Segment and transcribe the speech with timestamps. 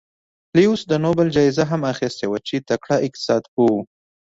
[0.55, 3.77] لیوس د نوبل جایزه هم اخیستې وه چې تکړه اقتصاد پوه و.